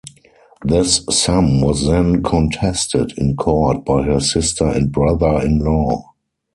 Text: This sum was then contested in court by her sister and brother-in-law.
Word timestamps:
This 0.65 1.05
sum 1.11 1.61
was 1.61 1.85
then 1.85 2.23
contested 2.23 3.13
in 3.19 3.35
court 3.35 3.85
by 3.85 4.01
her 4.01 4.19
sister 4.19 4.65
and 4.65 4.91
brother-in-law. 4.91 6.05